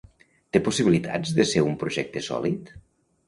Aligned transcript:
Té 0.55 0.59
possibilitats 0.67 1.33
de 1.39 1.45
ser 1.51 1.63
un 1.65 1.77
projecte 1.83 2.23
sòlid? 2.31 2.73